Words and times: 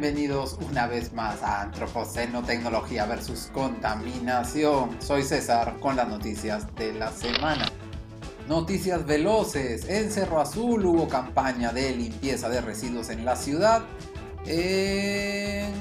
Bienvenidos 0.00 0.56
una 0.70 0.86
vez 0.86 1.12
más 1.12 1.42
a 1.42 1.62
Antropoceno 1.62 2.44
Tecnología 2.44 3.04
versus 3.04 3.50
Contaminación. 3.52 4.96
Soy 5.02 5.24
César 5.24 5.76
con 5.80 5.96
las 5.96 6.06
noticias 6.06 6.72
de 6.76 6.92
la 6.92 7.10
semana. 7.10 7.66
Noticias 8.46 9.04
veloces. 9.04 9.88
En 9.88 10.12
Cerro 10.12 10.40
Azul 10.40 10.86
hubo 10.86 11.08
campaña 11.08 11.72
de 11.72 11.96
limpieza 11.96 12.48
de 12.48 12.60
residuos 12.60 13.10
en 13.10 13.24
la 13.24 13.34
ciudad. 13.34 13.82
En 14.46 15.72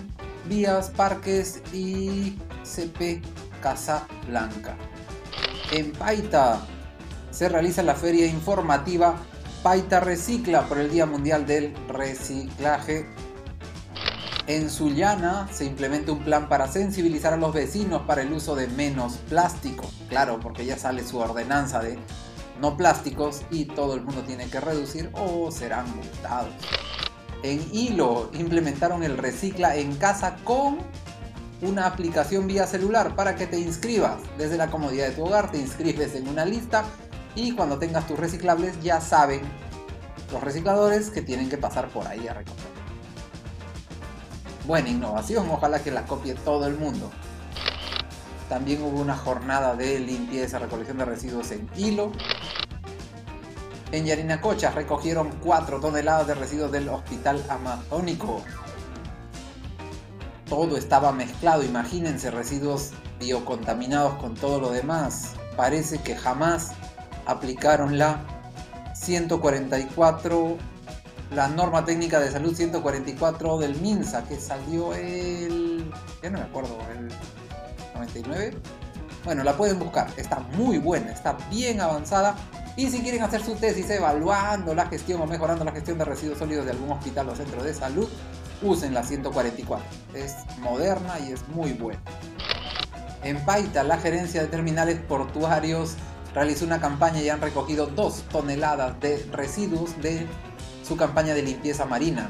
vías, 0.49 0.89
parques 0.89 1.61
y 1.71 2.39
CP 2.63 3.21
Casa 3.61 4.07
Blanca. 4.25 4.75
En 5.71 5.91
Paita 5.91 6.65
se 7.29 7.49
realiza 7.49 7.83
la 7.83 7.93
feria 7.93 8.25
informativa 8.25 9.15
Paita 9.61 9.99
Recicla 9.99 10.63
por 10.63 10.79
el 10.79 10.89
Día 10.89 11.05
Mundial 11.05 11.45
del 11.45 11.75
Reciclaje. 11.87 13.26
En 14.47 14.69
Sullana 14.69 15.49
se 15.51 15.65
implementa 15.65 16.13
un 16.13 16.19
plan 16.23 16.47
para 16.47 16.69
sensibilizar 16.69 17.33
a 17.33 17.37
los 17.37 17.53
vecinos 17.53 18.03
para 18.03 18.21
el 18.21 18.31
uso 18.31 18.55
de 18.55 18.67
menos 18.67 19.17
plástico. 19.27 19.83
Claro, 20.07 20.39
porque 20.39 20.65
ya 20.65 20.77
sale 20.77 21.05
su 21.05 21.17
ordenanza 21.17 21.81
de 21.81 21.99
no 22.61 22.77
plásticos 22.77 23.41
y 23.51 23.65
todo 23.65 23.95
el 23.95 24.03
mundo 24.03 24.21
tiene 24.21 24.49
que 24.49 24.61
reducir 24.61 25.09
o 25.11 25.51
serán 25.51 25.93
multados. 25.93 26.53
En 27.43 27.61
Hilo 27.73 28.31
implementaron 28.33 29.03
el 29.03 29.17
Recicla 29.17 29.75
en 29.75 29.93
casa 29.97 30.37
con 30.45 30.77
una 31.61 31.85
aplicación 31.85 32.47
vía 32.47 32.67
celular 32.67 33.17
para 33.17 33.35
que 33.35 33.47
te 33.47 33.59
inscribas. 33.59 34.15
Desde 34.37 34.55
la 34.55 34.71
comodidad 34.71 35.09
de 35.09 35.15
tu 35.15 35.25
hogar 35.25 35.51
te 35.51 35.57
inscribes 35.57 36.15
en 36.15 36.25
una 36.25 36.45
lista 36.45 36.85
y 37.35 37.51
cuando 37.51 37.79
tengas 37.79 38.07
tus 38.07 38.17
reciclables 38.17 38.81
ya 38.81 39.01
saben 39.01 39.41
los 40.31 40.41
recicladores 40.41 41.09
que 41.09 41.21
tienen 41.21 41.49
que 41.49 41.57
pasar 41.57 41.89
por 41.89 42.07
ahí 42.07 42.29
a 42.29 42.33
recoger. 42.33 42.86
Buena 44.67 44.89
innovación, 44.89 45.49
ojalá 45.49 45.81
que 45.81 45.91
la 45.91 46.05
copie 46.05 46.35
todo 46.35 46.67
el 46.67 46.75
mundo. 46.75 47.09
También 48.49 48.83
hubo 48.83 48.99
una 48.99 49.15
jornada 49.15 49.75
de 49.75 49.97
limpieza, 49.97 50.59
recolección 50.59 50.97
de 50.97 51.05
residuos 51.05 51.51
en 51.51 51.69
hilo. 51.77 52.11
En 53.93 54.05
Yarinacocha 54.05 54.71
recogieron 54.71 55.29
4 55.41 55.79
toneladas 55.79 56.27
de 56.27 56.35
residuos 56.35 56.69
del 56.69 56.89
hospital 56.89 57.41
amazónico. 57.47 58.41
Todo 60.49 60.75
estaba 60.75 61.13
mezclado, 61.13 61.63
imagínense 61.63 62.29
residuos 62.29 62.91
biocontaminados 63.21 64.15
con 64.15 64.33
todo 64.33 64.59
lo 64.59 64.71
demás. 64.71 65.35
Parece 65.55 65.99
que 65.99 66.17
jamás 66.17 66.73
aplicaron 67.25 67.97
la 67.97 68.19
144, 68.93 70.57
la 71.31 71.47
norma 71.47 71.83
técnica 71.83 72.19
de 72.19 72.31
salud 72.31 72.55
144 72.55 73.57
del 73.57 73.79
MINSA, 73.81 74.23
que 74.23 74.39
salió 74.39 74.93
el, 74.93 75.91
ya 76.21 76.29
no 76.29 76.39
me 76.39 76.45
acuerdo, 76.45 76.77
el 76.91 77.09
99. 77.95 78.57
Bueno, 79.25 79.43
la 79.43 79.57
pueden 79.57 79.77
buscar, 79.79 80.07
está 80.15 80.39
muy 80.39 80.77
buena, 80.77 81.11
está 81.11 81.37
bien 81.49 81.81
avanzada. 81.81 82.35
Y 82.77 82.89
si 82.89 83.01
quieren 83.01 83.23
hacer 83.23 83.43
su 83.43 83.55
tesis 83.55 83.89
evaluando 83.89 84.73
la 84.73 84.85
gestión 84.85 85.19
o 85.21 85.25
mejorando 85.25 85.65
la 85.65 85.71
gestión 85.71 85.97
de 85.97 86.05
residuos 86.05 86.37
sólidos 86.37 86.65
de 86.65 86.71
algún 86.71 86.91
hospital 86.91 87.27
o 87.29 87.35
centro 87.35 87.63
de 87.63 87.73
salud, 87.73 88.07
usen 88.61 88.93
la 88.93 89.03
144. 89.03 89.85
Es 90.13 90.35
moderna 90.59 91.19
y 91.19 91.33
es 91.33 91.47
muy 91.49 91.73
buena. 91.73 91.99
En 93.23 93.43
Paita, 93.43 93.83
la 93.83 93.97
gerencia 93.97 94.41
de 94.41 94.47
terminales 94.47 94.99
portuarios 94.99 95.95
realizó 96.33 96.65
una 96.65 96.79
campaña 96.79 97.19
y 97.21 97.29
han 97.29 97.41
recogido 97.41 97.87
2 97.87 98.25
toneladas 98.31 98.99
de 99.01 99.27
residuos 99.31 99.99
de 100.01 100.27
su 100.87 100.97
campaña 100.97 101.33
de 101.33 101.41
limpieza 101.41 101.85
marina, 101.85 102.29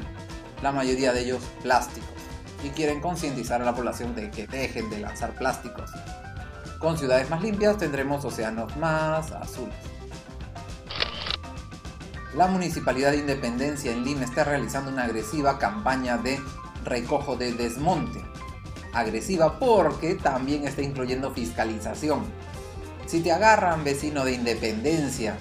la 0.62 0.72
mayoría 0.72 1.12
de 1.12 1.20
ellos 1.20 1.42
plásticos, 1.62 2.10
y 2.64 2.70
quieren 2.70 3.00
concientizar 3.00 3.62
a 3.62 3.64
la 3.64 3.74
población 3.74 4.14
de 4.14 4.30
que 4.30 4.46
dejen 4.46 4.90
de 4.90 5.00
lanzar 5.00 5.32
plásticos. 5.32 5.90
Con 6.78 6.98
ciudades 6.98 7.30
más 7.30 7.42
limpias 7.42 7.78
tendremos 7.78 8.24
océanos 8.24 8.76
más 8.76 9.30
azules. 9.32 9.74
La 12.34 12.46
Municipalidad 12.46 13.12
de 13.12 13.18
Independencia 13.18 13.92
en 13.92 14.04
Lima 14.04 14.24
está 14.24 14.44
realizando 14.44 14.90
una 14.90 15.04
agresiva 15.04 15.58
campaña 15.58 16.18
de 16.18 16.38
recojo 16.84 17.36
de 17.36 17.52
desmonte. 17.52 18.22
Agresiva 18.92 19.58
porque 19.58 20.14
también 20.14 20.66
está 20.66 20.82
incluyendo 20.82 21.32
fiscalización 21.32 22.22
si 23.08 23.20
te 23.20 23.32
agarran 23.32 23.84
vecino 23.84 24.22
de 24.22 24.34
independencia 24.34 25.38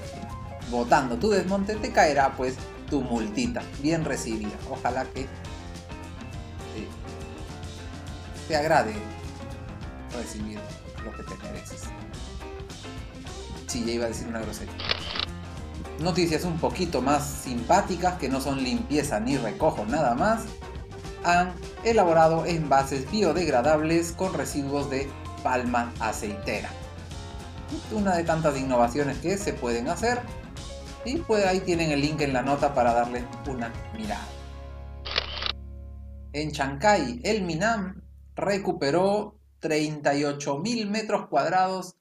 votando 0.71 1.17
tu 1.17 1.29
desmonte, 1.29 1.75
te 1.75 1.91
caerá 1.91 2.33
pues 2.37 2.55
tu 2.89 3.01
multita, 3.01 3.61
bien 3.81 4.05
recibida. 4.05 4.55
Ojalá 4.69 5.05
que 5.05 5.27
te, 8.47 8.55
agrade 8.55 8.93
recibir 10.15 10.59
lo 11.03 11.11
que 11.11 11.23
te 11.23 11.35
mereces. 11.43 11.83
Sí, 13.67 13.83
ya 13.85 13.93
iba 13.93 14.05
a 14.05 14.07
decir 14.09 14.27
una 14.27 14.39
grosería. 14.39 14.73
Noticias 15.99 16.43
un 16.43 16.57
poquito 16.57 17.01
más 17.01 17.27
simpáticas 17.27 18.17
que 18.17 18.29
no 18.29 18.39
son 18.39 18.63
limpieza 18.63 19.19
ni 19.19 19.37
recojo 19.37 19.85
nada 19.85 20.15
más. 20.15 20.45
Han 21.23 21.51
elaborado 21.83 22.45
envases 22.45 23.09
biodegradables 23.11 24.11
con 24.13 24.33
residuos 24.33 24.89
de 24.89 25.09
palma 25.43 25.91
aceitera 25.99 26.69
una 27.91 28.15
de 28.15 28.23
tantas 28.23 28.57
innovaciones 28.57 29.17
que 29.19 29.37
se 29.37 29.53
pueden 29.53 29.89
hacer. 29.89 30.21
Y 31.07 31.19
pues 31.19 31.45
ahí 31.45 31.61
tienen 31.61 31.91
el 31.91 32.01
link 32.01 32.19
en 32.19 32.33
la 32.33 32.41
nota 32.41 32.73
para 32.73 32.93
darle 32.93 33.23
una 33.47 33.71
mirada. 33.95 34.27
En 36.33 36.51
Chancay, 36.51 37.21
el 37.23 37.43
Minam 37.43 38.01
recuperó 38.35 39.39
38.000 39.61 40.89
metros 40.89 41.27
cuadrados 41.29 41.95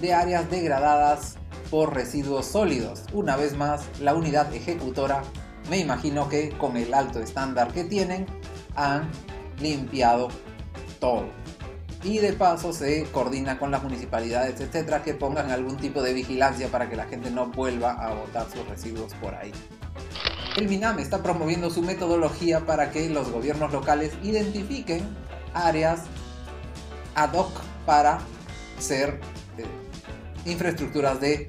de 0.00 0.14
áreas 0.14 0.50
degradadas 0.50 1.36
por 1.70 1.94
residuos 1.94 2.46
sólidos. 2.46 3.04
Una 3.12 3.36
vez 3.36 3.54
más, 3.54 3.84
la 4.00 4.14
unidad 4.14 4.52
ejecutora, 4.54 5.22
me 5.68 5.76
imagino 5.76 6.30
que 6.30 6.56
con 6.56 6.78
el 6.78 6.94
alto 6.94 7.20
estándar 7.20 7.74
que 7.74 7.84
tienen, 7.84 8.24
han 8.74 9.10
limpiado 9.60 10.28
todo 10.98 11.26
y 12.02 12.18
de 12.18 12.32
paso 12.32 12.72
se 12.72 13.04
coordina 13.04 13.58
con 13.58 13.70
las 13.70 13.82
municipalidades, 13.82 14.60
etcétera, 14.60 15.02
que 15.02 15.14
pongan 15.14 15.50
algún 15.50 15.76
tipo 15.76 16.02
de 16.02 16.12
vigilancia 16.12 16.68
para 16.68 16.88
que 16.88 16.96
la 16.96 17.04
gente 17.04 17.30
no 17.30 17.46
vuelva 17.46 17.92
a 17.92 18.14
botar 18.14 18.46
sus 18.50 18.66
residuos 18.68 19.14
por 19.14 19.34
ahí. 19.34 19.52
El 20.56 20.68
MINAM 20.68 20.98
está 20.98 21.22
promoviendo 21.22 21.70
su 21.70 21.82
metodología 21.82 22.64
para 22.64 22.90
que 22.90 23.10
los 23.10 23.30
gobiernos 23.30 23.72
locales 23.72 24.12
identifiquen 24.22 25.02
áreas 25.52 26.02
ad 27.14 27.32
hoc 27.34 27.50
para 27.84 28.20
ser 28.78 29.20
eh, 29.58 29.64
infraestructuras 30.50 31.20
de 31.20 31.48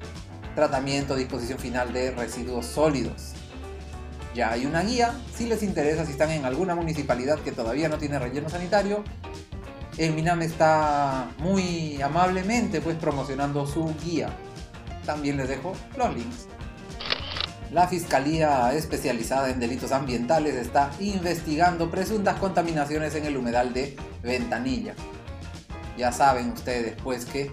tratamiento, 0.54 1.14
disposición 1.14 1.58
final 1.58 1.92
de 1.92 2.10
residuos 2.10 2.66
sólidos. 2.66 3.32
Ya 4.34 4.50
hay 4.50 4.66
una 4.66 4.82
guía, 4.82 5.14
si 5.34 5.46
les 5.46 5.62
interesa, 5.62 6.04
si 6.04 6.12
están 6.12 6.30
en 6.30 6.44
alguna 6.44 6.74
municipalidad 6.74 7.38
que 7.38 7.52
todavía 7.52 7.88
no 7.88 7.98
tiene 7.98 8.18
relleno 8.18 8.48
sanitario, 8.48 9.04
Minam 9.98 10.42
está 10.42 11.28
muy 11.38 12.00
amablemente 12.00 12.80
pues 12.80 12.96
promocionando 12.96 13.66
su 13.66 13.94
guía. 14.04 14.28
También 15.04 15.36
les 15.36 15.48
dejo 15.48 15.72
los 15.96 16.14
links. 16.14 16.46
La 17.72 17.88
Fiscalía 17.88 18.72
Especializada 18.72 19.50
en 19.50 19.60
Delitos 19.60 19.92
Ambientales 19.92 20.54
está 20.54 20.90
investigando 21.00 21.90
presuntas 21.90 22.38
contaminaciones 22.38 23.14
en 23.14 23.26
el 23.26 23.36
humedal 23.36 23.74
de 23.74 23.96
Ventanilla. 24.22 24.94
Ya 25.98 26.12
saben 26.12 26.52
ustedes 26.52 26.94
pues 27.02 27.24
que 27.24 27.50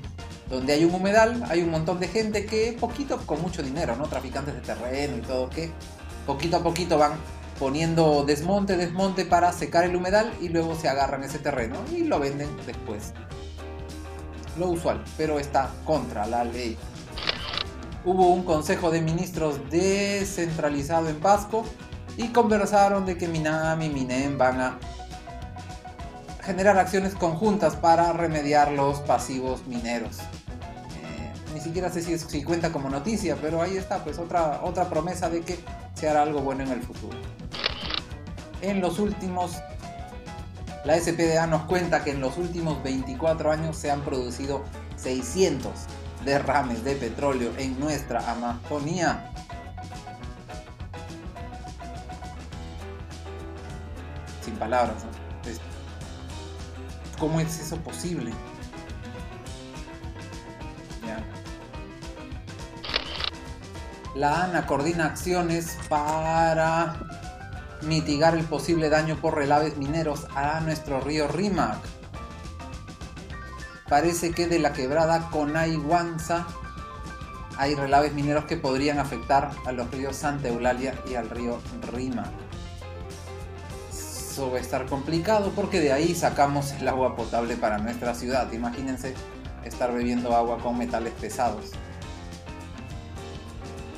donde 0.50 0.73
hay 0.73 0.85
un 0.85 0.94
humedal 0.94 1.44
hay 1.50 1.63
un 1.63 1.72
montón 1.72 2.00
de 2.00 2.07
gente 2.07 2.45
que 2.45 2.78
poquito 2.79 3.17
con 3.25 3.41
mucho 3.41 3.63
dinero, 3.63 3.95
¿no? 3.95 4.05
Traficantes 4.05 4.53
de 4.53 4.61
terreno 4.61 5.17
y 5.17 5.22
todo 5.22 5.49
que 5.49 5.72
poquito 6.25 6.58
a 6.58 6.64
poquito 6.64 6.97
van 6.97 7.14
poniendo 7.59 8.23
desmonte, 8.25 8.75
desmonte 8.75 9.25
para 9.25 9.52
secar 9.53 9.85
el 9.85 9.96
humedal 9.96 10.31
y 10.41 10.49
luego 10.49 10.75
se 10.75 10.90
agarran 10.90 11.23
ese 11.23 11.40
terreno 11.40 11.78
y 11.91 12.03
lo 12.03 12.19
venden 12.19 12.49
después. 12.66 13.13
Lo 14.57 14.67
usual, 14.67 15.03
pero 15.17 15.40
está 15.40 15.69
contra 15.85 16.25
la 16.25 16.43
ley. 16.43 16.78
Hubo 18.03 18.28
un 18.28 18.43
consejo 18.43 18.91
de 18.91 19.02
ministros 19.02 19.59
descentralizado 19.69 21.09
en 21.09 21.19
Pasco 21.19 21.66
y 22.17 22.28
conversaron 22.29 23.05
de 23.05 23.17
que 23.17 23.28
Minam 23.28 23.81
y 23.81 23.90
Minem 23.90 24.37
van 24.37 24.61
a 24.61 24.79
generar 26.43 26.78
acciones 26.78 27.16
conjuntas 27.16 27.75
para 27.75 28.13
remediar 28.13 28.72
los 28.72 28.99
pasivos 28.99 29.66
mineros. 29.66 30.19
Eh, 30.19 31.53
ni 31.53 31.59
siquiera 31.59 31.90
sé 31.90 32.03
si, 32.03 32.17
si 32.17 32.43
cuenta 32.43 32.72
como 32.72 32.90
noticia, 32.90 33.37
pero 33.41 33.61
ahí 33.61 33.75
está, 33.75 34.03
pues 34.03 34.19
otra, 34.19 34.61
otra 34.63 34.87
promesa 34.87 35.29
de 35.29 35.41
que 35.41 35.57
se 35.96 36.07
hará 36.07 36.22
algo 36.22 36.41
bueno 36.41 36.63
en 36.63 36.72
el 36.72 36.81
futuro 36.81 37.17
en 38.70 38.82
los 38.82 39.00
últimos, 39.00 39.58
la 40.84 41.00
SPDA 41.00 41.47
nos 41.47 41.64
cuenta 41.64 42.03
que 42.03 42.12
en 42.12 42.22
los 42.22 42.38
últimos 42.38 42.82
24 42.84 43.52
años 43.52 43.78
se 43.78 43.91
han 43.91 44.02
producido 44.02 44.64
600 44.97 45.72
derrames 46.23 46.84
de 46.84 46.96
petróleo 46.96 47.52
en 47.58 47.79
nuestra 47.79 48.32
Amazonía. 48.32 49.32
sin 54.44 54.56
palabras. 54.58 55.03
¿Cómo 57.17 57.40
es 57.40 57.59
eso 57.59 57.78
posible? 57.78 58.32
La 64.16 64.44
ANA 64.46 64.66
coordina 64.66 65.08
acciones 65.08 65.78
para 65.90 67.04
mitigar 67.85 68.35
el 68.35 68.46
posible 68.46 68.90
daño 68.90 69.17
por 69.17 69.35
relaves 69.35 69.78
mineros 69.78 70.28
a 70.35 70.59
nuestro 70.61 70.99
río 71.02 71.28
Rímac. 71.28 71.78
Parece 73.87 74.32
que 74.32 74.47
de 74.47 74.59
la 74.59 74.73
quebrada 74.73 75.29
Conayhuanza 75.29 76.47
hay 77.58 77.76
relaves 77.76 78.14
mineros 78.14 78.46
que 78.46 78.58
podrían 78.58 78.99
afectar 78.99 79.52
a 79.66 79.72
los 79.72 79.90
ríos 79.91 80.16
Santa 80.16 80.49
Eulalia 80.49 80.96
y 81.09 81.16
al 81.16 81.29
río 81.29 81.59
Rímac. 81.93 82.32
Eso 83.90 84.52
va 84.52 84.58
a 84.58 84.61
estar 84.61 84.85
complicado 84.88 85.52
porque 85.55 85.79
de 85.79 85.93
ahí 85.93 86.14
sacamos 86.14 86.72
el 86.73 86.88
agua 86.88 87.16
potable 87.16 87.55
para 87.55 87.78
nuestra 87.78 88.14
ciudad. 88.14 88.52
Imagínense 88.52 89.14
estar 89.64 89.93
bebiendo 89.93 90.35
agua 90.35 90.58
con 90.58 90.78
metales 90.78 91.14
pesados 91.14 91.72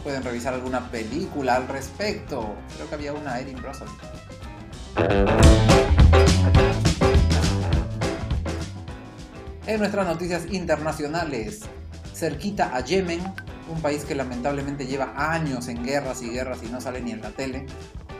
pueden 0.07 0.23
revisar 0.23 0.53
alguna 0.53 0.89
película 0.89 1.57
al 1.57 1.67
respecto. 1.67 2.55
Creo 2.75 2.87
que 2.87 2.95
había 2.95 3.11
una 3.11 3.41
Erin 3.41 3.61
Russell. 3.61 3.89
En 9.65 9.79
nuestras 9.79 10.07
noticias 10.07 10.45
internacionales, 10.49 11.63
cerquita 12.13 12.73
a 12.73 12.79
Yemen, 12.85 13.19
un 13.69 13.81
país 13.81 14.05
que 14.05 14.15
lamentablemente 14.15 14.87
lleva 14.87 15.11
años 15.17 15.67
en 15.67 15.83
guerras 15.83 16.21
y 16.21 16.29
guerras 16.29 16.59
y 16.63 16.67
no 16.67 16.79
sale 16.79 17.01
ni 17.01 17.11
en 17.11 17.19
la 17.19 17.31
tele. 17.31 17.65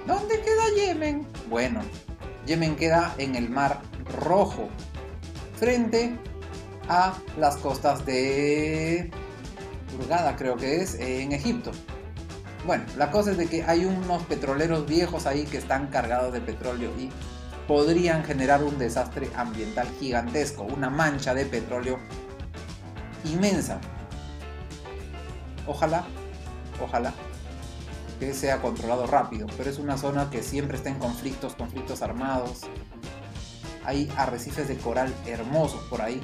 ¿Dónde 0.05 0.41
queda 0.41 0.63
Yemen? 0.75 1.25
Bueno, 1.49 1.79
Yemen 2.45 2.75
queda 2.75 3.15
en 3.17 3.35
el 3.35 3.49
Mar 3.49 3.79
Rojo, 4.25 4.67
frente 5.57 6.17
a 6.89 7.13
las 7.37 7.55
costas 7.55 8.05
de 8.05 9.09
creo 10.37 10.57
que 10.57 10.81
es, 10.81 10.95
en 10.95 11.31
Egipto. 11.31 11.71
Bueno, 12.65 12.83
la 12.97 13.11
cosa 13.11 13.31
es 13.31 13.37
de 13.37 13.47
que 13.47 13.63
hay 13.63 13.85
unos 13.85 14.23
petroleros 14.23 14.85
viejos 14.85 15.25
ahí 15.25 15.45
que 15.45 15.57
están 15.57 15.87
cargados 15.87 16.33
de 16.33 16.41
petróleo 16.41 16.91
y 16.97 17.09
podrían 17.67 18.23
generar 18.23 18.63
un 18.63 18.77
desastre 18.77 19.29
ambiental 19.35 19.87
gigantesco, 19.99 20.63
una 20.63 20.89
mancha 20.89 21.33
de 21.33 21.45
petróleo 21.45 21.99
inmensa. 23.25 23.79
Ojalá, 25.65 26.05
ojalá 26.81 27.13
que 28.19 28.33
sea 28.33 28.61
controlado 28.61 29.05
rápido, 29.05 29.47
pero 29.57 29.69
es 29.69 29.77
una 29.77 29.97
zona 29.97 30.29
que 30.29 30.41
siempre 30.41 30.77
está 30.77 30.89
en 30.89 30.97
conflictos, 30.97 31.53
conflictos 31.53 32.01
armados. 32.01 32.61
Hay 33.85 34.11
arrecifes 34.17 34.67
de 34.67 34.77
coral 34.77 35.13
hermosos 35.25 35.81
por 35.89 36.01
ahí, 36.01 36.21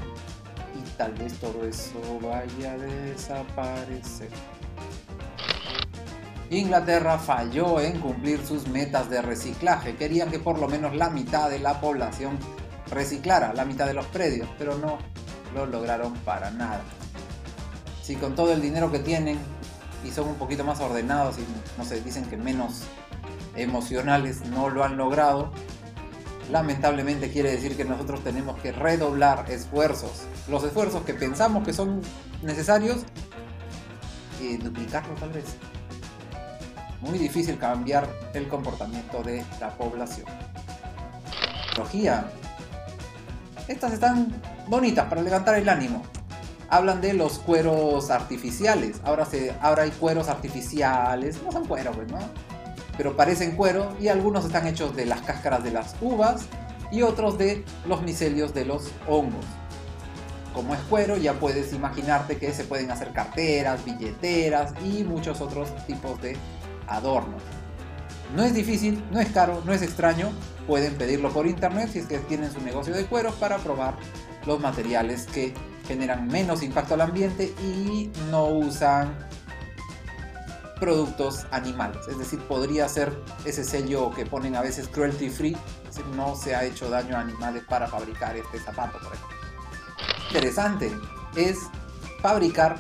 tal 0.98 1.14
vez 1.14 1.34
todo 1.40 1.66
eso 1.66 2.00
vaya 2.22 2.74
a 2.74 2.78
desaparecer. 2.78 4.30
Inglaterra 6.50 7.18
falló 7.18 7.80
en 7.80 8.00
cumplir 8.00 8.46
sus 8.46 8.68
metas 8.68 9.10
de 9.10 9.22
reciclaje. 9.22 9.96
Querían 9.96 10.30
que 10.30 10.40
por 10.40 10.60
lo 10.60 10.68
menos 10.68 10.96
la 10.96 11.10
mitad 11.10 11.50
de 11.50 11.60
la 11.60 11.82
población 11.82 12.38
reciclara, 12.92 13.54
la 13.54 13.66
mitad 13.66 13.88
de 13.88 13.94
los 13.94 14.06
predios, 14.08 14.48
pero 14.58 14.78
no 14.78 15.00
lo 15.54 15.66
lograron 15.66 16.14
para 16.20 16.52
nada. 16.52 16.82
Si 18.02 18.16
con 18.16 18.36
todo 18.36 18.54
el 18.54 18.62
dinero 18.62 18.92
que 18.92 19.00
tienen 19.00 19.40
y 20.06 20.12
son 20.12 20.28
un 20.28 20.36
poquito 20.36 20.64
más 20.64 20.80
ordenados 20.80 21.38
y 21.40 21.46
no 21.78 21.86
sé, 21.86 22.02
dicen 22.02 22.26
que 22.26 22.38
menos 22.38 22.84
emocionales 23.56 24.42
no 24.48 24.70
lo 24.70 24.84
han 24.84 24.98
logrado, 24.98 25.52
lamentablemente 26.52 27.32
quiere 27.32 27.52
decir 27.52 27.76
que 27.78 27.86
nosotros 27.86 28.24
tenemos 28.24 28.60
que 28.60 28.72
redoblar 28.72 29.46
esfuerzos. 29.50 30.24
Los 30.48 30.64
esfuerzos 30.64 31.04
que 31.04 31.14
pensamos 31.14 31.66
que 31.66 31.74
son 31.74 32.02
necesarios, 32.42 33.06
y 34.44 34.58
duplicarlos 34.58 35.20
tal 35.20 35.30
vez. 35.30 35.46
Muy 37.02 37.18
difícil 37.18 37.58
cambiar 37.58 38.08
el 38.34 38.48
comportamiento 38.48 39.22
de 39.24 39.44
la 39.60 39.72
población. 39.72 40.28
Tecnología. 41.70 42.30
Estas 43.68 43.94
están 43.94 44.34
bonitas 44.68 45.08
para 45.08 45.22
levantar 45.22 45.56
el 45.56 45.68
ánimo. 45.68 46.04
Hablan 46.70 47.02
de 47.02 47.14
los 47.14 47.40
cueros 47.40 48.10
artificiales. 48.10 49.00
Ahora, 49.04 49.26
se, 49.26 49.54
ahora 49.62 49.84
hay 49.84 49.92
cueros 49.92 50.30
artificiales. 50.30 51.42
No 51.44 51.52
son 51.52 51.66
cueros, 51.66 51.96
pues, 51.96 52.10
¿no? 52.12 52.20
Pero 52.98 53.16
parecen 53.16 53.56
cuero 53.56 53.96
y 54.00 54.08
algunos 54.08 54.46
están 54.46 54.68
hechos 54.68 54.96
de 54.96 55.06
las 55.06 55.22
cáscaras 55.22 55.64
de 55.64 55.72
las 55.72 55.96
uvas 56.02 56.44
y 56.92 57.02
otros 57.02 57.38
de 57.38 57.66
los 57.88 58.02
micelios 58.04 58.54
de 58.54 58.66
los 58.66 58.92
hongos. 59.08 59.46
Como 60.54 60.76
es 60.76 60.80
cuero, 60.82 61.18
ya 61.18 61.34
puedes 61.34 61.74
imaginarte 61.74 62.38
que 62.38 62.54
se 62.54 62.64
pueden 62.64 62.92
hacer 62.92 63.12
carteras, 63.12 63.84
billeteras 63.84 64.74
y 64.86 65.04
muchos 65.04 65.42
otros 65.42 65.70
tipos 65.88 66.22
de 66.22 66.38
adornos. 66.88 67.42
No 68.36 68.44
es 68.44 68.54
difícil, 68.54 69.04
no 69.12 69.20
es 69.20 69.30
caro, 69.30 69.62
no 69.66 69.74
es 69.74 69.82
extraño. 69.82 70.32
Pueden 70.68 70.96
pedirlo 70.96 71.32
por 71.32 71.48
internet 71.48 71.90
si 71.92 72.00
es 72.00 72.06
que 72.06 72.20
tienen 72.20 72.52
su 72.52 72.62
negocio 72.62 72.94
de 72.94 73.06
cueros 73.06 73.34
para 73.36 73.58
probar 73.58 73.96
los 74.46 74.60
materiales 74.60 75.26
que 75.26 75.54
generan 75.88 76.28
menos 76.28 76.64
impacto 76.64 76.94
al 76.94 77.02
ambiente 77.02 77.54
y 77.62 78.12
no 78.30 78.46
usan 78.46 79.16
productos 80.84 81.46
animales. 81.52 82.10
Es 82.10 82.18
decir, 82.18 82.40
podría 82.42 82.90
ser 82.90 83.18
ese 83.46 83.64
sello 83.64 84.12
que 84.12 84.26
ponen 84.26 84.58
a 84.58 84.62
veces 84.62 84.90
cruelty 84.90 85.30
free, 85.30 85.56
no 86.18 86.36
se 86.36 86.56
ha 86.56 86.66
hecho 86.66 86.90
daño 86.90 87.16
a 87.16 87.22
animales 87.22 87.64
para 87.70 87.88
fabricar 87.88 88.36
este 88.36 88.60
zapato, 88.60 89.00
por 89.00 89.14
ejemplo. 89.14 89.38
Interesante 90.28 90.92
es 91.38 91.58
fabricar 92.22 92.80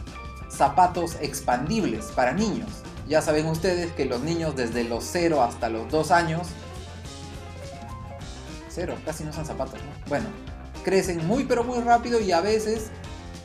zapatos 0.50 1.16
expandibles 1.22 2.08
para 2.08 2.34
niños. 2.34 2.70
Ya 3.08 3.22
saben 3.22 3.46
ustedes 3.46 3.94
que 3.94 4.04
los 4.04 4.20
niños 4.20 4.54
desde 4.58 4.84
los 4.84 5.06
0 5.06 5.42
hasta 5.42 5.70
los 5.70 5.90
2 5.90 6.12
años, 6.12 6.48
0, 8.68 8.98
casi 9.06 9.24
no 9.24 9.32
son 9.32 9.46
zapatos, 9.46 9.76
¿no? 9.76 10.10
Bueno, 10.10 10.26
crecen 10.84 11.26
muy 11.26 11.46
pero 11.46 11.64
muy 11.64 11.80
rápido 11.80 12.20
y 12.20 12.34
a 12.34 12.42
veces 12.42 12.92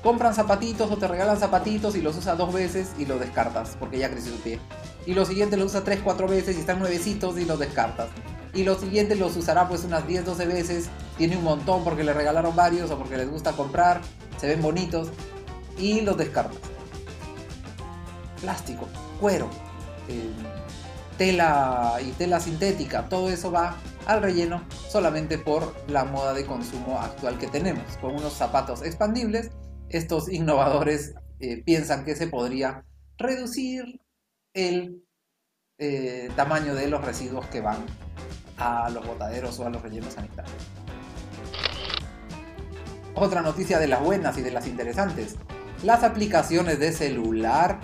compran 0.03 0.35
zapatitos 0.35 0.91
o 0.91 0.97
te 0.97 1.09
regalan 1.09 1.39
zapatitos 1.39 1.97
y 1.97 2.03
los 2.03 2.17
usa 2.17 2.37
dos 2.37 2.53
veces 2.53 2.93
y 2.99 3.07
los 3.07 3.21
descartas 3.21 3.77
porque 3.79 3.99
ya 3.99 4.11
creció 4.11 4.33
su 4.33 4.39
pie. 4.41 4.61
Y 5.07 5.15
los 5.15 5.29
siguientes 5.29 5.59
los 5.59 5.71
usa 5.71 5.85
tres, 5.85 6.01
cuatro 6.03 6.29
veces 6.29 6.57
y 6.57 6.61
están 6.61 6.79
nuevecitos 6.79 7.39
y 7.39 7.45
los 7.45 7.59
descartas. 7.59 8.09
Y 8.55 8.65
los 8.65 8.81
siguientes 8.81 9.19
los 9.19 9.37
usará 9.37 9.69
pues 9.69 9.85
unas 9.85 10.07
10, 10.07 10.25
12 10.25 10.47
veces. 10.47 10.89
Tiene 11.17 11.37
un 11.37 11.45
montón 11.45 11.85
porque 11.85 12.05
le 12.05 12.13
regalaron 12.13 12.55
varios 12.57 12.91
o 12.91 12.99
porque 12.99 13.17
les 13.17 13.31
gusta 13.31 13.53
comprar. 13.53 14.01
Se 14.39 14.47
ven 14.47 14.63
bonitos 14.63 15.09
y 15.79 16.01
los 16.01 16.17
descartas. 16.17 16.59
Plástico, 18.41 18.89
cuero, 19.21 19.49
eh, 20.09 20.31
tela 21.17 21.97
y 22.01 22.13
tela 22.13 22.39
sintética, 22.39 23.09
todo 23.09 23.29
eso 23.31 23.51
va 23.51 23.75
al 24.07 24.23
relleno 24.23 24.63
solamente 24.89 25.39
por 25.39 25.75
la 25.89 26.05
moda 26.05 26.33
de 26.33 26.47
consumo 26.47 27.01
actual 27.01 27.37
que 27.37 27.49
tenemos, 27.49 27.97
con 28.01 28.15
unos 28.15 28.33
zapatos 28.33 28.83
expandibles 28.83 29.51
estos 29.91 30.31
innovadores 30.31 31.15
eh, 31.41 31.63
piensan 31.65 32.05
que 32.05 32.17
se 32.17 32.27
podría 32.27 32.85
reducir 33.17 34.01
el 34.55 35.05
eh, 35.79 36.31
tamaño 36.37 36.75
de 36.75 36.89
los 36.89 37.05
residuos 37.05 37.47
que 37.47 37.61
van 37.61 37.85
a 38.57 38.91
los 38.91 39.07
botaderos 39.07 39.59
o 39.61 39.67
a 39.67 39.71
los 39.71 39.83
rellenos 39.83 40.15
sanitarios. 40.15 40.57
Otra 43.15 43.43
noticia 43.43 43.79
de 43.79 43.89
las 43.89 44.03
buenas 44.03 44.37
y 44.39 44.43
de 44.43 44.51
las 44.51 44.67
interesantes. 44.67 45.37
Las 45.85 46.03
aplicaciones 46.03 46.79
de 46.81 46.93
celular 46.93 47.81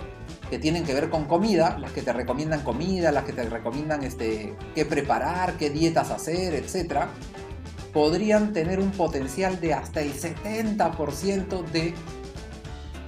que 0.49 0.59
tienen 0.59 0.83
que 0.83 0.93
ver 0.93 1.09
con 1.09 1.25
comida, 1.25 1.77
las 1.79 1.91
que 1.91 2.01
te 2.01 2.13
recomiendan 2.13 2.61
comida, 2.61 3.11
las 3.11 3.23
que 3.23 3.33
te 3.33 3.43
recomiendan 3.49 4.03
este, 4.03 4.55
qué 4.75 4.85
preparar, 4.85 5.57
qué 5.57 5.69
dietas 5.69 6.11
hacer, 6.11 6.53
etc 6.53 7.07
podrían 7.95 8.51
tener 8.51 8.81
un 8.81 8.91
potencial 8.91 9.61
de 9.61 9.73
hasta 9.73 10.01
el 10.01 10.13
70% 10.13 11.63
de 11.71 11.93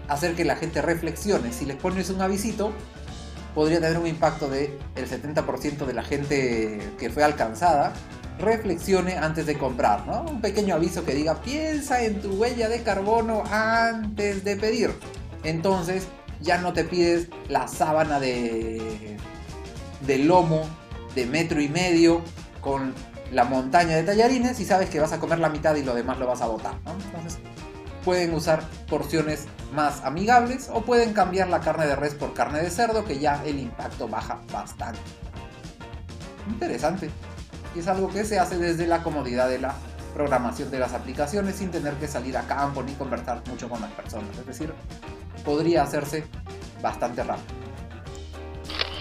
hacer 0.07 0.33
que 0.33 0.45
la 0.45 0.55
gente 0.55 0.81
reflexione. 0.81 1.51
Si 1.51 1.65
les 1.65 1.75
pones 1.75 2.09
un 2.09 2.21
avisito, 2.21 2.71
podría 3.53 3.81
tener 3.81 3.97
un 3.97 4.07
impacto 4.07 4.49
de 4.49 4.79
el 4.95 5.09
70% 5.09 5.85
de 5.85 5.93
la 5.93 6.03
gente 6.03 6.79
que 6.97 7.09
fue 7.09 7.25
alcanzada 7.25 7.91
reflexione 8.39 9.17
antes 9.17 9.45
de 9.45 9.57
comprar, 9.57 10.07
¿no? 10.07 10.21
Un 10.21 10.39
pequeño 10.39 10.75
aviso 10.75 11.03
que 11.03 11.13
diga, 11.13 11.41
piensa 11.41 12.01
en 12.01 12.21
tu 12.21 12.35
huella 12.35 12.69
de 12.69 12.81
carbono 12.81 13.43
antes 13.51 14.45
de 14.45 14.55
pedir. 14.55 14.91
Entonces, 15.43 16.07
ya 16.39 16.59
no 16.59 16.71
te 16.71 16.85
pides 16.85 17.27
la 17.49 17.67
sábana 17.67 18.21
de, 18.21 19.17
de 20.05 20.17
lomo 20.19 20.61
de 21.13 21.25
metro 21.25 21.59
y 21.59 21.67
medio 21.67 22.21
con 22.61 22.93
la 23.31 23.43
montaña 23.43 23.95
de 23.95 24.03
tallarines 24.03 24.59
y 24.59 24.65
sabes 24.65 24.89
que 24.89 24.99
vas 24.99 25.11
a 25.11 25.19
comer 25.19 25.39
la 25.39 25.49
mitad 25.49 25.75
y 25.75 25.83
lo 25.83 25.93
demás 25.93 26.17
lo 26.17 26.27
vas 26.27 26.41
a 26.41 26.47
botar. 26.47 26.73
Entonces 26.85 27.39
pueden 28.03 28.33
usar 28.33 28.63
porciones 28.87 29.47
más 29.73 30.03
amigables 30.05 30.69
o 30.71 30.81
pueden 30.81 31.13
cambiar 31.13 31.49
la 31.49 31.59
carne 31.59 31.85
de 31.87 31.95
res 31.95 32.15
por 32.15 32.33
carne 32.33 32.61
de 32.61 32.69
cerdo 32.69 33.03
que 33.03 33.19
ya 33.19 33.43
el 33.43 33.59
impacto 33.59 34.07
baja 34.07 34.39
bastante. 34.51 34.99
Interesante. 36.47 37.09
Y 37.75 37.79
es 37.79 37.87
algo 37.87 38.07
que 38.09 38.23
se 38.23 38.39
hace 38.39 38.57
desde 38.57 38.87
la 38.87 39.03
comodidad 39.03 39.49
de 39.49 39.59
la 39.59 39.75
programación 40.13 40.71
de 40.71 40.79
las 40.79 40.93
aplicaciones 40.93 41.57
sin 41.57 41.69
tener 41.69 41.95
que 41.95 42.07
salir 42.07 42.37
a 42.37 42.43
campo 42.43 42.81
ni 42.81 42.93
conversar 42.93 43.41
mucho 43.49 43.69
con 43.69 43.81
las 43.81 43.91
personas. 43.91 44.29
Es 44.39 44.45
decir, 44.45 44.73
podría 45.43 45.83
hacerse 45.83 46.23
bastante 46.81 47.23
rápido. 47.23 47.66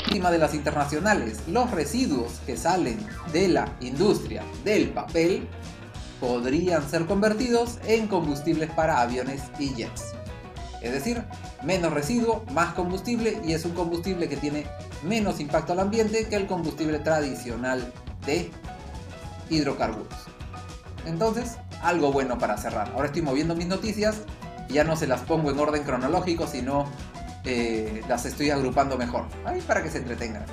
De 0.06 0.38
las 0.38 0.54
internacionales, 0.54 1.40
los 1.46 1.70
residuos 1.70 2.40
que 2.46 2.56
salen 2.56 2.98
de 3.32 3.48
la 3.48 3.68
industria 3.80 4.42
del 4.64 4.88
papel 4.88 5.46
podrían 6.18 6.88
ser 6.88 7.04
convertidos 7.04 7.78
en 7.86 8.08
combustibles 8.08 8.70
para 8.70 9.02
aviones 9.02 9.42
y 9.58 9.74
jets. 9.74 10.14
Es 10.80 10.92
decir, 10.92 11.22
menos 11.62 11.92
residuo, 11.92 12.44
más 12.52 12.72
combustible 12.72 13.40
y 13.44 13.52
es 13.52 13.66
un 13.66 13.72
combustible 13.72 14.28
que 14.28 14.38
tiene 14.38 14.66
menos 15.04 15.38
impacto 15.38 15.74
al 15.74 15.80
ambiente 15.80 16.26
que 16.26 16.36
el 16.36 16.46
combustible 16.46 16.98
tradicional 16.98 17.92
de 18.24 18.50
hidrocarburos. 19.50 20.14
Entonces, 21.04 21.58
algo 21.82 22.10
bueno 22.10 22.38
para 22.38 22.56
cerrar. 22.56 22.90
Ahora 22.94 23.06
estoy 23.06 23.22
moviendo 23.22 23.54
mis 23.54 23.66
noticias, 23.66 24.22
ya 24.70 24.82
no 24.82 24.96
se 24.96 25.06
las 25.06 25.20
pongo 25.20 25.50
en 25.50 25.58
orden 25.58 25.84
cronológico, 25.84 26.46
sino 26.46 26.86
eh, 27.46 28.02
las 28.08 28.26
estoy 28.26 28.50
agrupando 28.50 28.98
mejor. 28.98 29.24
Ahí 29.44 29.60
para 29.62 29.82
que 29.82 29.90
se 29.90 29.98
entretengan. 29.98 30.44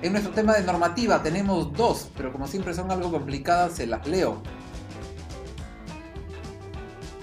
En 0.00 0.12
nuestro 0.12 0.32
tema 0.32 0.54
de 0.54 0.62
normativa 0.62 1.22
tenemos 1.22 1.72
dos, 1.72 2.08
pero 2.16 2.32
como 2.32 2.46
siempre 2.46 2.72
son 2.72 2.90
algo 2.90 3.10
complicadas, 3.10 3.72
se 3.72 3.86
las 3.86 4.06
leo. 4.06 4.40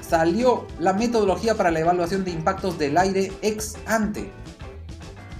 Salió 0.01 0.67
la 0.77 0.93
metodología 0.93 1.55
para 1.55 1.71
la 1.71 1.79
evaluación 1.79 2.25
de 2.25 2.31
impactos 2.31 2.77
del 2.77 2.97
aire 2.97 3.31
ex 3.41 3.75
ante. 3.87 4.29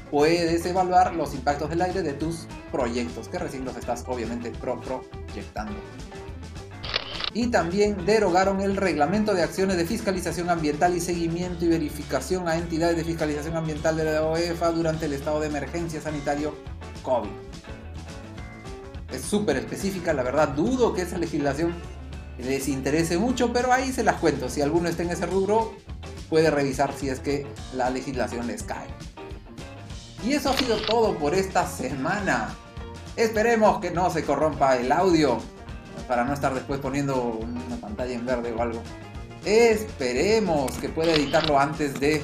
Puedes 0.10 0.66
evaluar 0.66 1.14
los 1.14 1.36
impactos 1.36 1.70
del 1.70 1.82
aire 1.82 2.02
de 2.02 2.14
tus 2.14 2.48
proyectos, 2.72 3.28
que 3.28 3.38
recién 3.38 3.66
los 3.66 3.76
estás 3.76 4.06
obviamente 4.08 4.50
pro 4.52 4.80
proyectando. 4.82 5.76
Y 7.36 7.48
también 7.48 8.06
derogaron 8.06 8.62
el 8.62 8.78
reglamento 8.78 9.34
de 9.34 9.44
acciones 9.44 9.76
de 9.76 9.86
fiscalización 9.86 10.50
ambiental 10.50 10.96
y 10.96 11.02
seguimiento 11.02 11.66
y 11.66 11.68
verificación 11.68 12.48
a 12.48 12.56
entidades 12.56 12.96
de 12.96 13.04
fiscalización 13.04 13.58
ambiental 13.58 13.98
de 13.98 14.06
la 14.06 14.24
OEFA 14.24 14.72
durante 14.72 15.08
el 15.08 15.12
estado 15.12 15.42
de 15.42 15.48
emergencia 15.48 16.00
sanitario 16.00 16.56
COVID. 17.04 17.28
Es 19.12 19.22
súper 19.22 19.58
específica, 19.58 20.14
la 20.14 20.24
verdad 20.24 20.48
dudo 20.48 20.94
que 20.94 21.02
esa 21.02 21.18
legislación 21.18 21.74
les 22.38 22.70
interese 22.70 23.18
mucho, 23.18 23.52
pero 23.52 23.74
ahí 23.74 23.92
se 23.92 24.04
las 24.04 24.16
cuento. 24.16 24.48
Si 24.48 24.62
alguno 24.62 24.88
está 24.88 25.04
en 25.04 25.10
ese 25.10 25.26
rubro, 25.26 25.74
puede 26.30 26.50
revisar 26.52 26.94
si 26.94 27.10
es 27.10 27.20
que 27.20 27.46
la 27.76 27.90
legislación 27.90 28.48
les 28.48 28.64
cae. 28.64 28.88
Y 30.26 30.32
eso 30.36 30.52
ha 30.52 30.58
sido 30.58 30.78
todo 30.78 31.18
por 31.18 31.36
esta 31.36 31.68
semana. 31.68 32.56
Esperemos 33.18 33.82
que 33.82 33.92
no 33.92 34.10
se 34.10 34.24
corrompa 34.24 34.78
el 34.78 34.90
audio 34.94 35.38
para 36.08 36.24
no 36.24 36.34
estar 36.34 36.54
después 36.54 36.80
poniendo 36.80 37.22
una 37.22 37.78
pantalla 37.78 38.14
en 38.14 38.26
verde 38.26 38.52
o 38.52 38.62
algo. 38.62 38.82
Esperemos 39.46 40.72
que 40.78 40.90
pueda 40.90 41.14
editarlo 41.14 41.60
antes 41.60 42.00
de 42.00 42.22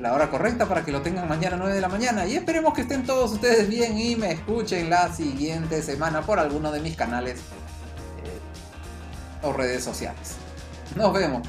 la 0.00 0.12
hora 0.12 0.30
correcta 0.30 0.66
para 0.66 0.84
que 0.84 0.92
lo 0.92 1.02
tengan 1.02 1.28
mañana 1.28 1.56
a 1.56 1.58
9 1.58 1.74
de 1.74 1.80
la 1.80 1.88
mañana. 1.88 2.26
Y 2.26 2.36
esperemos 2.36 2.74
que 2.74 2.82
estén 2.82 3.04
todos 3.04 3.32
ustedes 3.32 3.68
bien 3.68 3.98
y 3.98 4.16
me 4.16 4.32
escuchen 4.32 4.90
la 4.90 5.12
siguiente 5.12 5.82
semana 5.82 6.22
por 6.22 6.38
alguno 6.38 6.70
de 6.70 6.80
mis 6.80 6.96
canales 6.96 7.40
eh, 7.40 9.42
o 9.42 9.52
redes 9.52 9.82
sociales. 9.82 10.36
Nos 10.94 11.12
vemos. 11.12 11.42